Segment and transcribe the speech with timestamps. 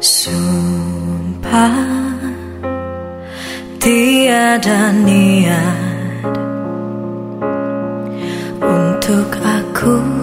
[0.00, 1.76] Sumpah
[3.76, 6.32] tiada niat
[8.64, 10.19] untuk aku.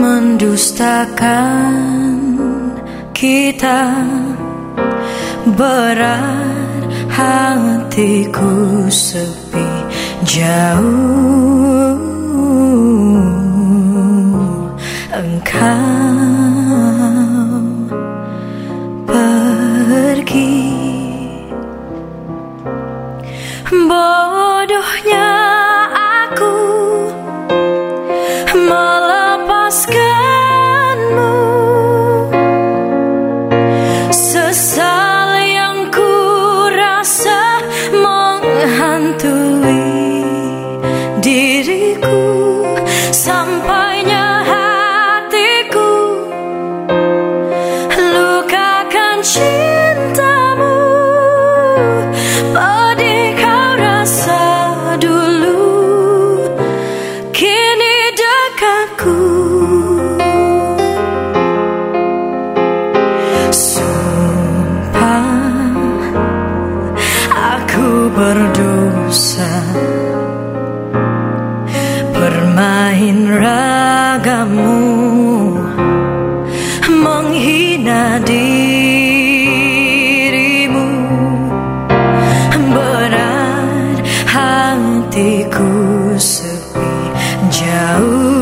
[0.00, 1.74] Mendustakan
[3.14, 4.04] kita.
[5.44, 9.68] Berat hatiku sepi
[10.24, 12.00] jauh
[15.12, 16.04] engkau
[23.88, 25.23] Bodohnya
[69.14, 69.46] dosa.
[72.10, 74.82] Bermain ragamu
[76.90, 78.50] Menghina dirimu.
[82.74, 84.02] Berat
[84.34, 85.70] hatiku
[86.18, 87.14] sepi
[87.54, 88.33] jauh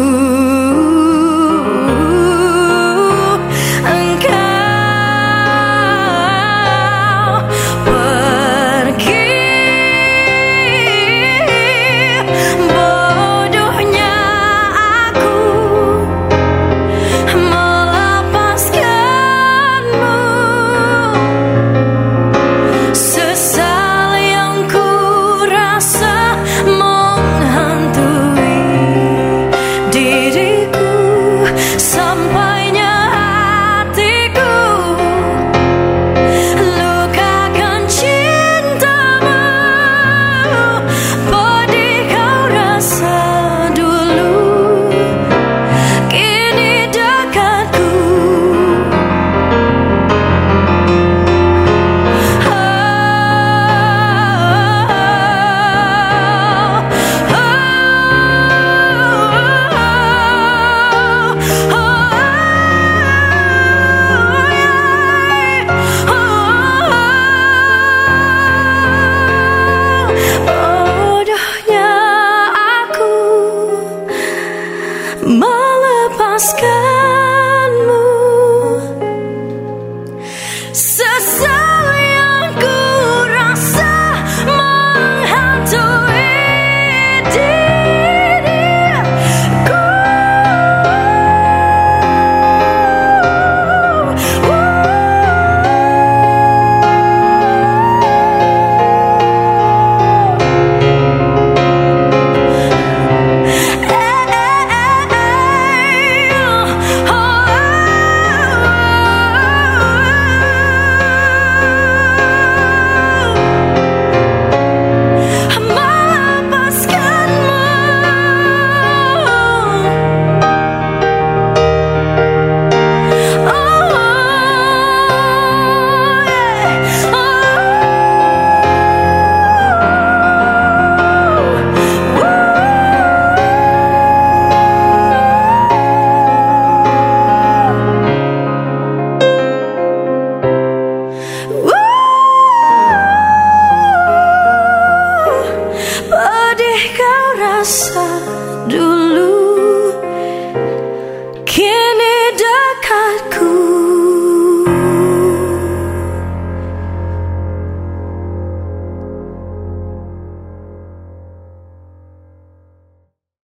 [147.64, 148.01] So.